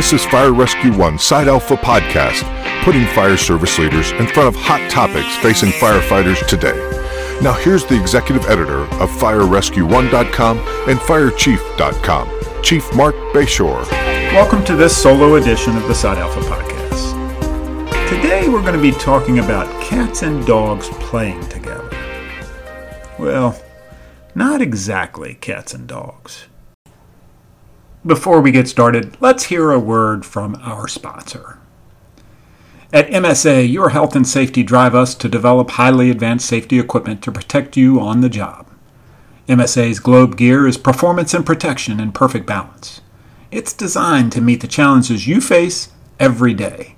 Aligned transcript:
This 0.00 0.14
is 0.14 0.24
Fire 0.24 0.54
Rescue 0.54 0.96
One 0.96 1.18
Side 1.18 1.46
Alpha 1.46 1.76
Podcast, 1.76 2.44
putting 2.84 3.04
fire 3.08 3.36
service 3.36 3.78
leaders 3.78 4.12
in 4.12 4.26
front 4.28 4.48
of 4.48 4.56
hot 4.56 4.90
topics 4.90 5.36
facing 5.42 5.72
firefighters 5.72 6.46
today. 6.46 6.72
Now, 7.42 7.52
here's 7.52 7.84
the 7.84 8.00
executive 8.00 8.46
editor 8.46 8.84
of 8.84 9.10
FireRescue1.com 9.10 10.58
and 10.88 10.98
FireChief.com, 11.00 12.62
Chief 12.62 12.94
Marc 12.94 13.14
Bashoor. 13.34 13.86
Welcome 14.32 14.64
to 14.64 14.74
this 14.74 14.96
solo 14.96 15.34
edition 15.34 15.76
of 15.76 15.86
the 15.86 15.94
Side 15.94 16.16
Alpha 16.16 16.40
Podcast. 16.40 18.08
Today 18.08 18.48
we're 18.48 18.62
going 18.62 18.72
to 18.72 18.80
be 18.80 18.92
talking 18.92 19.40
about 19.40 19.66
cats 19.82 20.22
and 20.22 20.46
dogs 20.46 20.88
playing 20.92 21.46
together. 21.50 21.90
Well, 23.18 23.62
not 24.34 24.62
exactly 24.62 25.34
cats 25.34 25.74
and 25.74 25.86
dogs. 25.86 26.46
Before 28.04 28.40
we 28.40 28.50
get 28.50 28.66
started, 28.66 29.14
let's 29.20 29.44
hear 29.44 29.70
a 29.70 29.78
word 29.78 30.24
from 30.24 30.56
our 30.62 30.88
sponsor. 30.88 31.58
At 32.94 33.10
MSA, 33.10 33.70
your 33.70 33.90
health 33.90 34.16
and 34.16 34.26
safety 34.26 34.62
drive 34.62 34.94
us 34.94 35.14
to 35.16 35.28
develop 35.28 35.72
highly 35.72 36.10
advanced 36.10 36.46
safety 36.46 36.78
equipment 36.78 37.22
to 37.22 37.32
protect 37.32 37.76
you 37.76 38.00
on 38.00 38.22
the 38.22 38.30
job. 38.30 38.66
MSA's 39.48 40.00
Globe 40.00 40.38
gear 40.38 40.66
is 40.66 40.78
performance 40.78 41.34
and 41.34 41.44
protection 41.44 42.00
in 42.00 42.12
perfect 42.12 42.46
balance. 42.46 43.02
It's 43.50 43.74
designed 43.74 44.32
to 44.32 44.40
meet 44.40 44.62
the 44.62 44.66
challenges 44.66 45.26
you 45.26 45.42
face 45.42 45.90
every 46.18 46.54
day 46.54 46.96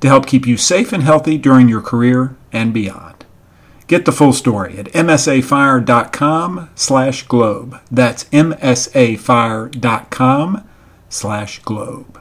to 0.00 0.06
help 0.06 0.26
keep 0.26 0.46
you 0.46 0.56
safe 0.56 0.92
and 0.92 1.02
healthy 1.02 1.38
during 1.38 1.68
your 1.68 1.80
career 1.80 2.36
and 2.52 2.72
beyond. 2.72 3.15
Get 3.86 4.04
the 4.04 4.12
full 4.12 4.32
story 4.32 4.78
at 4.78 4.86
msafire.com 4.86 6.70
slash 6.74 7.22
globe. 7.24 7.80
That's 7.90 8.24
msafire.com 8.24 8.68
slash 11.08 11.58
globe. 11.60 12.20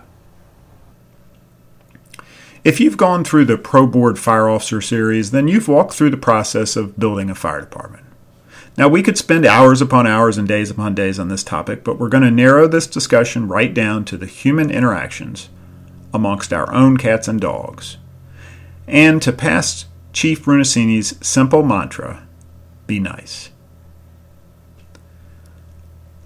If 2.63 2.80
you've 2.80 2.97
gone 2.97 3.23
through 3.23 3.45
the 3.45 3.57
Pro 3.57 3.85
Board 3.88 4.17
Fire 4.17 4.49
Officer 4.49 4.81
series, 4.81 5.31
then 5.31 5.47
you've 5.47 5.67
walked 5.67 5.94
through 5.94 6.09
the 6.09 6.17
process 6.17 6.75
of 6.75 6.99
building 6.99 7.30
a 7.30 7.35
fire 7.35 7.61
department. 7.61 8.03
Now, 8.77 8.88
we 8.88 9.03
could 9.03 9.17
spend 9.17 9.45
hours 9.45 9.81
upon 9.81 10.05
hours 10.05 10.38
and 10.38 10.47
days 10.47 10.69
upon 10.69 10.95
days 10.95 11.17
on 11.19 11.29
this 11.29 11.44
topic, 11.44 11.83
but 11.83 11.97
we're 11.97 12.09
going 12.09 12.23
to 12.23 12.31
narrow 12.31 12.67
this 12.67 12.88
discussion 12.88 13.47
right 13.47 13.73
down 13.73 14.03
to 14.05 14.17
the 14.17 14.25
human 14.25 14.69
interactions 14.69 15.50
amongst 16.13 16.52
our 16.52 16.73
own 16.73 16.97
cats 16.97 17.27
and 17.27 17.39
dogs, 17.39 17.97
and 18.88 19.22
to 19.22 19.31
past 19.31 19.85
Chief 20.16 20.45
Brunacini's 20.45 21.13
simple 21.19 21.61
mantra 21.61 22.25
be 22.88 23.02
nice. 23.02 23.49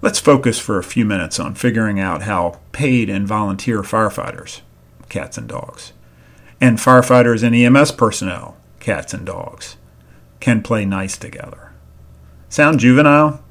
Let's 0.00 0.20
focus 0.20 0.60
for 0.60 0.78
a 0.78 0.84
few 0.84 1.04
minutes 1.04 1.40
on 1.40 1.56
figuring 1.56 1.98
out 1.98 2.22
how 2.22 2.60
paid 2.70 3.10
and 3.10 3.26
volunteer 3.26 3.82
firefighters, 3.82 4.60
cats 5.08 5.36
and 5.36 5.48
dogs, 5.48 5.92
and 6.60 6.78
firefighters 6.78 7.42
and 7.42 7.52
EMS 7.52 7.90
personnel, 7.90 8.56
cats 8.78 9.12
and 9.12 9.26
dogs, 9.26 9.76
can 10.38 10.62
play 10.62 10.84
nice 10.84 11.18
together. 11.18 11.72
Sound 12.48 12.78
juvenile? 12.78 13.42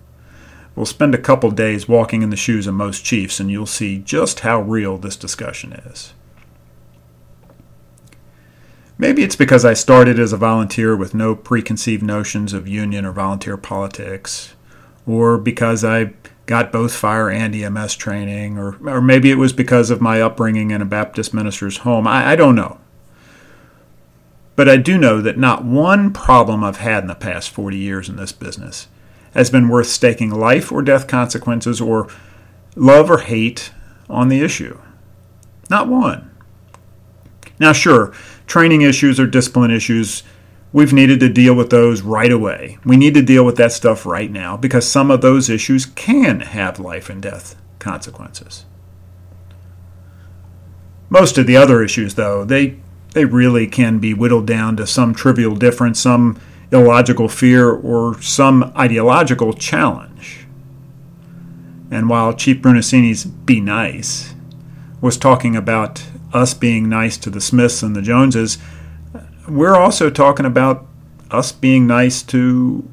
We'll 0.74 0.86
spend 0.86 1.14
a 1.14 1.18
couple 1.18 1.52
days 1.52 1.90
walking 1.90 2.22
in 2.22 2.30
the 2.30 2.38
shoes 2.38 2.66
of 2.66 2.76
most 2.76 3.04
chiefs, 3.04 3.42
and 3.42 3.52
you'll 3.52 3.66
see 3.66 3.98
just 3.98 4.40
how 4.40 4.62
real 4.62 4.98
this 4.98 5.18
discussion 5.18 5.74
is. 5.74 6.14
Maybe 9.02 9.24
it's 9.24 9.38
because 9.38 9.64
I 9.64 9.76
started 9.76 10.20
as 10.20 10.34
a 10.34 10.38
volunteer 10.38 10.94
with 10.94 11.16
no 11.16 11.34
preconceived 11.34 12.04
notions 12.04 12.52
of 12.52 12.68
union 12.68 13.06
or 13.06 13.14
volunteer 13.14 13.56
politics, 13.56 14.54
or 15.08 15.38
because 15.38 15.86
I 15.86 16.12
got 16.48 16.74
both 16.74 16.94
fire 16.94 17.30
and 17.30 17.56
EMS 17.56 17.96
training, 17.96 18.58
or, 18.58 18.76
or 18.86 19.00
maybe 19.00 19.32
it 19.32 19.38
was 19.38 19.54
because 19.54 19.90
of 19.90 20.02
my 20.02 20.22
upbringing 20.22 20.72
in 20.72 20.82
a 20.82 20.86
Baptist 20.86 21.34
minister's 21.34 21.78
home. 21.78 22.08
I, 22.08 22.32
I 22.32 22.36
don't 22.36 22.56
know. 22.56 22.78
But 24.58 24.68
I 24.68 24.76
do 24.76 24.98
know 24.98 25.22
that 25.22 25.38
not 25.38 25.64
one 25.64 26.12
problem 26.12 26.62
I've 26.62 26.78
had 26.78 27.04
in 27.04 27.08
the 27.08 27.16
past 27.16 27.52
40 27.52 27.78
years 27.78 28.10
in 28.10 28.18
this 28.18 28.34
business 28.34 28.90
has 29.34 29.50
been 29.50 29.70
worth 29.70 29.88
staking 29.88 30.32
life 30.32 30.74
or 30.74 30.82
death 30.82 31.08
consequences 31.08 31.80
or 31.80 32.10
love 32.76 33.10
or 33.10 33.20
hate 33.20 33.72
on 34.10 34.28
the 34.28 34.42
issue. 34.42 34.78
Not 35.70 35.88
one. 35.88 36.29
Now, 37.60 37.74
sure, 37.74 38.14
training 38.48 38.82
issues 38.82 39.20
or 39.20 39.28
discipline 39.28 39.72
issues, 39.72 40.24
we've 40.72 40.94
needed 40.94 41.20
to 41.20 41.30
deal 41.30 41.54
with 41.54 41.70
those 41.70 42.02
right 42.02 42.32
away. 42.32 42.78
We 42.86 42.98
need 42.98 43.14
to 43.16 43.22
deal 43.22 43.44
with 43.44 43.58
that 43.58 43.72
stuff 43.72 44.06
right 44.06 44.32
now 44.32 44.56
because 44.56 44.90
some 44.90 45.12
of 45.12 45.22
those 45.22 45.50
issues 45.50 45.86
can 45.86 46.40
have 46.40 46.80
life 46.80 47.10
and 47.10 47.22
death 47.22 47.56
consequences. 47.80 48.66
Most 51.10 51.38
of 51.38 51.48
the 51.48 51.58
other 51.58 51.84
issues, 51.84 52.16
though, 52.16 52.46
they, 52.46 52.78
they 53.14 53.26
really 53.26 53.68
can 53.68 54.00
be 54.00 54.14
whittled 54.14 54.46
down 54.46 54.78
to 54.78 54.86
some 54.86 55.14
trivial 55.14 55.56
difference, 55.56 56.00
some 56.00 56.40
illogical 56.72 57.28
fear, 57.28 57.72
or 57.72 58.22
some 58.22 58.72
ideological 58.78 59.54
challenge. 59.54 60.46
And 61.90 62.08
while 62.08 62.34
Chief 62.34 62.62
Brunacini's 62.62 63.26
Be 63.26 63.60
Nice 63.60 64.36
was 65.02 65.18
talking 65.18 65.56
about 65.56 66.04
us 66.34 66.54
being 66.54 66.90
nice 66.90 67.18
to 67.18 67.30
the 67.30 67.42
Smiths 67.42 67.82
and 67.84 67.96
the 67.96 68.02
Joneses, 68.02 68.58
we're 69.48 69.76
also 69.76 70.10
talking 70.10 70.46
about 70.46 70.86
us 71.32 71.52
being 71.52 71.88
nice 71.88 72.22
to 72.24 72.90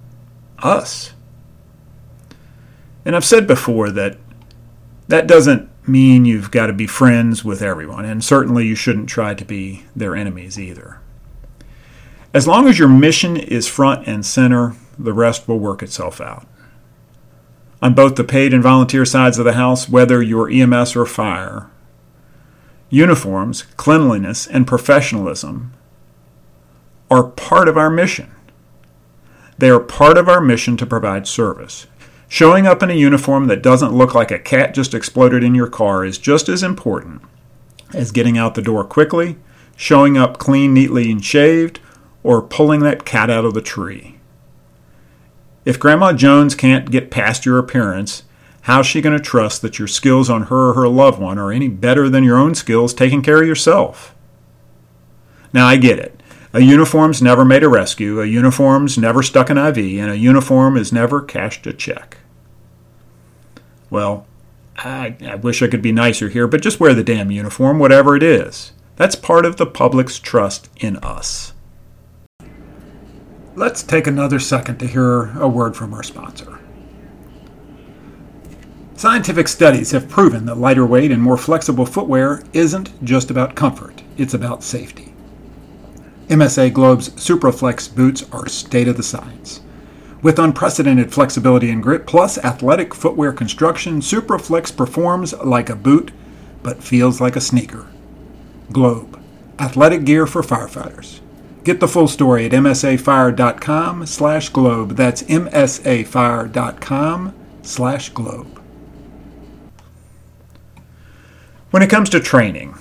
us. 0.59 1.13
And 3.05 3.15
I've 3.15 3.25
said 3.25 3.47
before 3.47 3.91
that 3.91 4.19
that 5.09 5.27
doesn't 5.27 5.71
mean 5.89 6.25
you've 6.25 6.51
got 6.51 6.67
to 6.67 6.73
be 6.73 6.87
friends 6.87 7.45
with 7.45 7.63
everyone, 7.63 8.05
and 8.05 8.25
certainly 8.25 8.67
you 8.67 8.75
shouldn't 8.75 9.09
try 9.09 9.35
to 9.35 9.45
be 9.45 9.85
their 9.95 10.17
enemies 10.17 10.59
either. 10.59 11.01
As 12.35 12.49
long 12.49 12.69
as 12.69 12.79
your 12.79 12.89
mission 12.89 13.37
is 13.37 13.69
front 13.69 14.07
and 14.07 14.27
center, 14.27 14.75
the 14.99 15.13
rest 15.13 15.47
will 15.47 15.59
work 15.59 15.83
itself 15.83 16.21
out. 16.21 16.47
On 17.81 17.95
both 17.95 18.17
the 18.17 18.25
paid 18.25 18.53
and 18.53 18.63
volunteer 18.63 19.05
sides 19.05 19.39
of 19.39 19.45
the 19.45 19.53
house, 19.53 19.89
whether 19.89 20.21
you're 20.21 20.51
EMS 20.51 20.97
or 20.97 21.07
fire, 21.07 21.71
uniforms, 22.91 23.63
cleanliness, 23.77 24.47
and 24.47 24.67
professionalism 24.67 25.73
are 27.11 27.25
part 27.25 27.69
of 27.69 27.77
our 27.77 27.91
mission. 27.91 28.31
They 29.59 29.71
are 29.71 29.81
part 29.81 30.19
of 30.19 30.29
our 30.29 30.41
mission 30.41 30.77
to 30.77 30.87
provide 30.87 31.27
service. 31.27 31.87
Showing 32.29 32.67
up 32.67 32.83
in 32.83 32.91
a 32.91 32.95
uniform 32.95 33.47
that 33.47 33.63
doesn't 33.63 33.97
look 33.97 34.15
like 34.15 34.31
a 34.31 34.39
cat 34.39 34.75
just 34.75 34.95
exploded 34.95 35.45
in 35.45 35.55
your 35.55 35.69
car 35.69 36.05
is 36.05 36.19
just 36.19 36.49
as 36.49 36.63
important 36.63 37.23
as 37.95 38.11
getting 38.11 38.37
out 38.37 38.55
the 38.55 38.63
door 38.63 38.85
quickly, 38.85 39.37
showing 39.77 40.19
up 40.19 40.39
clean, 40.39 40.75
neatly, 40.75 41.11
and 41.11 41.25
shaved, 41.25 41.79
or 42.25 42.43
pulling 42.43 42.81
that 42.81 43.05
cat 43.05 43.31
out 43.31 43.45
of 43.45 43.55
the 43.55 43.63
tree. 43.63 44.19
If 45.65 45.79
Grandma 45.79 46.13
Jones 46.13 46.55
can't 46.55 46.91
get 46.91 47.11
past 47.11 47.47
your 47.47 47.59
appearance, 47.59 48.25
How's 48.67 48.85
she 48.85 49.01
going 49.01 49.17
to 49.17 49.23
trust 49.23 49.63
that 49.63 49.79
your 49.79 49.87
skills 49.87 50.29
on 50.29 50.47
her 50.47 50.71
or 50.71 50.75
her 50.75 50.89
loved 50.89 51.21
one 51.21 51.39
are 51.39 51.53
any 51.53 51.69
better 51.69 52.09
than 52.09 52.25
your 52.25 52.37
own 52.37 52.57
skills 52.57 52.93
taking 52.93 53.23
care 53.23 53.41
of 53.41 53.47
yourself? 53.47 54.13
Now, 55.53 55.69
I 55.69 55.77
get 55.77 56.01
it. 56.01 56.21
A 56.53 56.61
uniform's 56.61 57.23
never 57.23 57.45
made 57.45 57.63
a 57.63 57.69
rescue, 57.69 58.21
a 58.21 58.27
uniform's 58.27 58.99
never 58.99 59.23
stuck 59.23 59.51
an 59.51 59.57
IV, 59.57 59.79
and 60.01 60.11
a 60.11 60.19
uniform 60.19 60.75
has 60.75 60.93
never 60.93 61.21
cashed 61.21 61.65
a 61.69 61.73
check. 61.73 62.19
Well, 63.89 64.27
I, 64.79 65.17
I 65.25 65.37
wish 65.37 65.63
I 65.63 65.69
could 65.69 65.81
be 65.81 65.93
nicer 65.93 66.29
here, 66.29 66.49
but 66.49 66.61
just 66.61 66.81
wear 66.81 66.93
the 66.93 67.05
damn 67.05 67.31
uniform, 67.31 67.79
whatever 67.79 68.17
it 68.17 68.23
is. 68.25 68.73
That's 68.97 69.15
part 69.15 69.47
of 69.47 69.59
the 69.59 69.67
public's 69.67 70.19
trust 70.19 70.71
in 70.77 70.97
us. 71.05 71.53
Let's 73.55 73.85
take 73.85 74.09
another 74.09 74.41
second 74.41 74.79
to 74.79 74.89
hear 74.89 75.39
a 75.39 75.47
word 75.47 75.77
from 75.77 75.95
our 75.95 76.03
sponsor. 76.03 76.59
Scientific 78.97 79.47
studies 79.47 79.91
have 79.91 80.09
proven 80.09 80.47
that 80.47 80.55
lighter 80.57 80.87
weight 80.87 81.11
and 81.11 81.23
more 81.23 81.37
flexible 81.37 81.85
footwear 81.85 82.43
isn't 82.55 83.05
just 83.05 83.31
about 83.31 83.55
comfort, 83.55 84.03
it's 84.17 84.33
about 84.33 84.63
safety. 84.65 85.13
MSA 86.29 86.73
Globe's 86.73 87.11
Supraflex 87.11 87.95
boots 87.95 88.25
are 88.33 88.49
state 88.49 88.89
of 88.89 88.97
the 88.97 89.03
science. 89.03 89.61
With 90.23 90.39
unprecedented 90.39 91.13
flexibility 91.13 91.71
and 91.71 91.83
grip, 91.83 92.07
plus 92.07 92.39
athletic 92.39 92.95
footwear 92.95 93.35
construction, 93.35 94.01
Supraflex 94.01 94.75
performs 94.75 95.35
like 95.35 95.69
a 95.69 95.77
boot 95.77 96.11
but 96.63 96.83
feels 96.83 97.21
like 97.21 97.37
a 97.37 97.41
sneaker. 97.41 97.87
Globe, 98.73 99.21
athletic 99.59 100.05
gear 100.07 100.27
for 100.27 100.41
firefighters. 100.41 101.21
Get 101.65 101.81
the 101.81 101.89
full 101.89 102.09
story 102.09 102.47
at 102.47 102.53
msafire.com 102.53 104.07
slash 104.07 104.49
globe. 104.49 104.97
That's 104.97 105.23
msafire.com 105.25 105.75
slash 107.63 108.09
globe. 108.09 108.57
When 111.77 111.83
it 111.83 111.91
comes 111.91 112.09
to 112.09 112.21
training, 112.21 112.75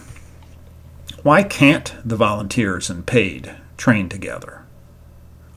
why 1.22 1.44
can't 1.44 1.94
the 2.06 2.16
volunteers 2.16 2.90
and 2.90 3.06
paid 3.06 3.54
train 3.76 4.08
together? 4.08 4.64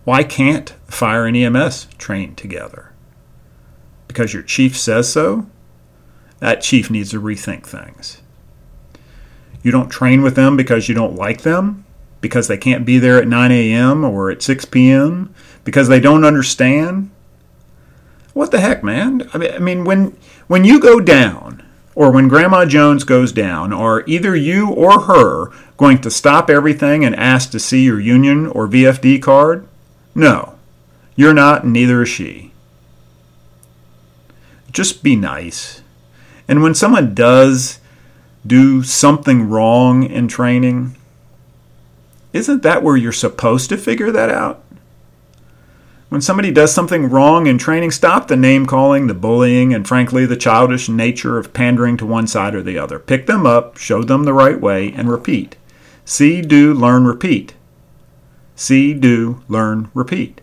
Why 0.02 0.25
can't 0.25 0.75
fire 0.88 1.25
and 1.25 1.37
EMS 1.37 1.87
train 1.99 2.35
together? 2.35 2.90
Because 4.08 4.35
your 4.35 4.43
chief 4.43 4.76
says 4.76 5.12
so? 5.12 5.46
That 6.40 6.62
chief 6.62 6.90
needs 6.90 7.11
to 7.11 7.23
rethink 7.23 7.64
things. 7.64 8.23
You 9.62 9.70
don't 9.70 9.88
train 9.88 10.23
with 10.23 10.35
them 10.35 10.56
because 10.56 10.88
you 10.88 10.96
don't 10.96 11.14
like 11.14 11.43
them, 11.43 11.85
because 12.20 12.49
they 12.49 12.58
can't 12.58 12.85
be 12.85 12.99
there 12.99 13.23
at 13.23 13.29
9 13.29 13.52
a.m. 13.52 14.02
or 14.05 14.32
at 14.32 14.43
6 14.43 14.64
p.m., 14.64 15.32
because 15.62 15.87
they 15.87 16.00
don't 16.00 16.25
understand. 16.25 17.12
What 18.32 18.50
the 18.50 18.58
heck, 18.58 18.82
man? 18.82 19.31
I 19.32 19.61
mean, 19.61 19.85
when 19.85 20.19
when 20.49 20.64
you 20.64 20.81
go 20.81 20.99
down, 20.99 21.47
or 21.98 22.12
when 22.12 22.28
Grandma 22.28 22.64
Jones 22.64 23.02
goes 23.02 23.32
down, 23.32 23.72
are 23.72 24.04
either 24.06 24.36
you 24.36 24.70
or 24.70 25.00
her 25.00 25.50
going 25.76 26.00
to 26.02 26.12
stop 26.12 26.48
everything 26.48 27.04
and 27.04 27.12
ask 27.16 27.50
to 27.50 27.58
see 27.58 27.82
your 27.82 27.98
union 27.98 28.46
or 28.46 28.68
VFD 28.68 29.20
card? 29.20 29.66
No, 30.14 30.54
you're 31.16 31.34
not, 31.34 31.64
and 31.64 31.72
neither 31.72 32.00
is 32.02 32.08
she. 32.08 32.52
Just 34.70 35.02
be 35.02 35.16
nice. 35.16 35.82
And 36.46 36.62
when 36.62 36.72
someone 36.72 37.16
does 37.16 37.80
do 38.46 38.84
something 38.84 39.48
wrong 39.48 40.04
in 40.04 40.28
training, 40.28 40.94
isn't 42.32 42.62
that 42.62 42.84
where 42.84 42.96
you're 42.96 43.10
supposed 43.10 43.70
to 43.70 43.76
figure 43.76 44.12
that 44.12 44.30
out? 44.30 44.62
When 46.08 46.22
somebody 46.22 46.50
does 46.50 46.72
something 46.72 47.10
wrong 47.10 47.46
in 47.46 47.58
training, 47.58 47.90
stop 47.90 48.28
the 48.28 48.37
name 48.37 48.64
calling, 48.64 49.08
the 49.08 49.14
bullying, 49.14 49.75
and 49.75 49.87
frankly, 49.87 50.25
the 50.25 50.37
childish 50.37 50.88
nature 50.88 51.37
of 51.37 51.52
pandering 51.52 51.99
to 51.99 52.06
one 52.06 52.26
side 52.26 52.55
or 52.55 52.62
the 52.62 52.78
other. 52.78 52.99
Pick 52.99 53.26
them 53.26 53.44
up, 53.44 53.76
show 53.76 54.02
them 54.02 54.25
the 54.25 54.32
right 54.32 54.58
way, 54.58 54.90
and 54.93 55.10
repeat. 55.10 55.56
See, 56.06 56.40
do, 56.40 56.72
learn, 56.72 57.05
repeat. 57.05 57.55
See, 58.56 58.94
do, 58.94 59.43
learn, 59.49 59.90
repeat. 59.93 60.40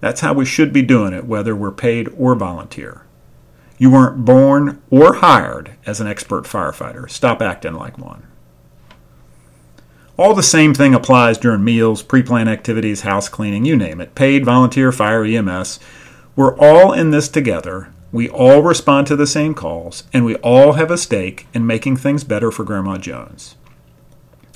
That's 0.00 0.22
how 0.22 0.32
we 0.32 0.46
should 0.46 0.72
be 0.72 0.80
doing 0.80 1.12
it, 1.12 1.26
whether 1.26 1.54
we're 1.54 1.70
paid 1.70 2.08
or 2.16 2.34
volunteer. 2.34 3.02
You 3.76 3.90
weren't 3.90 4.24
born 4.24 4.82
or 4.90 5.16
hired 5.16 5.72
as 5.84 6.00
an 6.00 6.06
expert 6.06 6.44
firefighter. 6.44 7.08
Stop 7.10 7.42
acting 7.42 7.74
like 7.74 7.98
one. 7.98 8.26
All 10.20 10.34
the 10.34 10.42
same 10.42 10.74
thing 10.74 10.94
applies 10.94 11.38
during 11.38 11.64
meals, 11.64 12.02
pre 12.02 12.22
planned 12.22 12.50
activities, 12.50 13.00
house 13.00 13.30
cleaning, 13.30 13.64
you 13.64 13.74
name 13.74 14.02
it. 14.02 14.14
Paid, 14.14 14.44
volunteer, 14.44 14.92
fire, 14.92 15.24
EMS. 15.24 15.80
We're 16.36 16.54
all 16.58 16.92
in 16.92 17.10
this 17.10 17.26
together. 17.26 17.88
We 18.12 18.28
all 18.28 18.60
respond 18.60 19.06
to 19.06 19.16
the 19.16 19.26
same 19.26 19.54
calls, 19.54 20.04
and 20.12 20.26
we 20.26 20.34
all 20.36 20.74
have 20.74 20.90
a 20.90 20.98
stake 20.98 21.46
in 21.54 21.66
making 21.66 21.96
things 21.96 22.22
better 22.22 22.50
for 22.50 22.64
Grandma 22.64 22.98
Jones. 22.98 23.56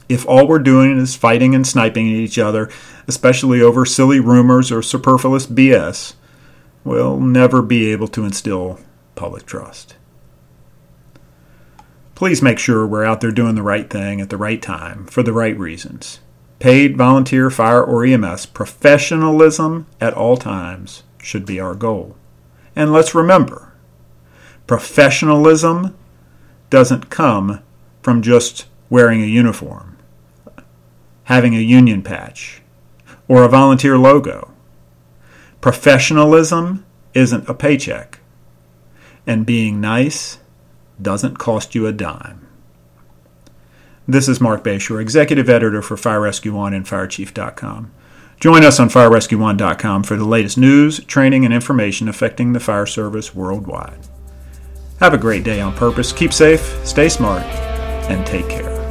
If 0.06 0.28
all 0.28 0.46
we're 0.46 0.58
doing 0.58 0.98
is 0.98 1.16
fighting 1.16 1.54
and 1.54 1.66
sniping 1.66 2.10
at 2.10 2.20
each 2.20 2.38
other, 2.38 2.68
especially 3.08 3.62
over 3.62 3.86
silly 3.86 4.20
rumors 4.20 4.70
or 4.70 4.82
superfluous 4.82 5.46
BS, 5.46 6.12
we'll 6.84 7.18
never 7.18 7.62
be 7.62 7.90
able 7.90 8.08
to 8.08 8.26
instill 8.26 8.80
public 9.14 9.46
trust 9.46 9.96
please 12.14 12.42
make 12.42 12.58
sure 12.58 12.86
we're 12.86 13.04
out 13.04 13.20
there 13.20 13.30
doing 13.30 13.54
the 13.54 13.62
right 13.62 13.90
thing 13.90 14.20
at 14.20 14.30
the 14.30 14.36
right 14.36 14.62
time 14.62 15.06
for 15.06 15.22
the 15.22 15.32
right 15.32 15.58
reasons. 15.58 16.20
Paid, 16.58 16.96
volunteer, 16.96 17.50
fire, 17.50 17.82
or 17.82 18.04
EMS, 18.04 18.46
professionalism 18.46 19.86
at 20.00 20.14
all 20.14 20.36
times 20.36 21.02
should 21.18 21.44
be 21.44 21.60
our 21.60 21.74
goal. 21.74 22.16
And 22.76 22.92
let's 22.92 23.14
remember 23.14 23.72
professionalism 24.66 25.94
doesn't 26.70 27.10
come 27.10 27.60
from 28.02 28.22
just 28.22 28.66
wearing 28.88 29.22
a 29.22 29.26
uniform, 29.26 29.96
having 31.24 31.54
a 31.54 31.60
union 31.60 32.02
patch, 32.02 32.62
or 33.28 33.42
a 33.42 33.48
volunteer 33.48 33.98
logo. 33.98 34.50
Professionalism 35.60 36.84
isn't 37.14 37.48
a 37.48 37.54
paycheck. 37.54 38.20
And 39.26 39.46
being 39.46 39.80
nice 39.80 40.38
doesn't 41.00 41.38
cost 41.38 41.74
you 41.74 41.86
a 41.86 41.92
dime. 41.92 42.46
This 44.06 44.28
is 44.28 44.40
Marc 44.40 44.62
Bashoor, 44.62 45.00
Executive 45.00 45.48
Editor 45.48 45.80
for 45.80 45.96
Fire 45.96 46.20
Rescue 46.20 46.54
One 46.54 46.74
and 46.74 46.84
FireChief.com. 46.84 47.90
Join 48.38 48.64
us 48.64 48.78
on 48.78 48.90
FireRescue1.com 48.90 50.02
for 50.02 50.16
the 50.16 50.24
latest 50.24 50.58
news, 50.58 51.02
training, 51.04 51.44
and 51.44 51.54
information 51.54 52.08
affecting 52.08 52.52
the 52.52 52.60
fire 52.60 52.84
service 52.84 53.34
worldwide. 53.34 54.00
Have 55.00 55.14
a 55.14 55.18
great 55.18 55.44
day 55.44 55.60
on 55.60 55.74
purpose, 55.74 56.12
keep 56.12 56.32
safe, 56.32 56.60
stay 56.86 57.08
smart, 57.08 57.42
and 57.42 58.26
take 58.26 58.48
care. 58.48 58.83